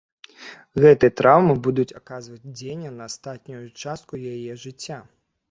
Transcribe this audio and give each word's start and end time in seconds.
Гэтыя 0.85 1.11
траўмы 1.19 1.53
будуць 1.67 1.93
аказваць 1.99 2.39
дзеянне 2.57 2.91
на 2.97 3.03
астатнюю 3.09 3.63
частку 3.83 4.13
яе 4.33 4.51
жыцця. 4.65 4.99